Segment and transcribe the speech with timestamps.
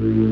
[0.00, 0.29] mhm